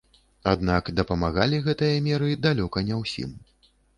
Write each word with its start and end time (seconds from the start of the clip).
Аднак 0.51 0.89
дапамаглі 0.99 1.59
гэтыя 1.67 2.01
меры 2.07 2.31
далёка 2.47 2.85
не 2.91 2.95
ўсім. 3.05 3.37